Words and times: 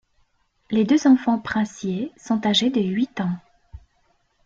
Les 0.71 0.83
deux 0.83 1.05
enfants 1.05 1.37
princiers 1.37 2.11
sont 2.17 2.47
âgés 2.47 2.71
de 2.71 2.81
huit 2.81 3.21
ans. 3.21 3.37